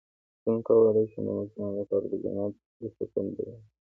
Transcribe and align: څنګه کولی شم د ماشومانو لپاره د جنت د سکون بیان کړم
څنګه 0.43 0.61
کولی 0.67 1.05
شم 1.11 1.23
د 1.27 1.29
ماشومانو 1.37 1.77
لپاره 1.81 2.05
د 2.11 2.13
جنت 2.23 2.53
د 2.81 2.83
سکون 2.95 3.25
بیان 3.35 3.51
کړم 3.57 3.61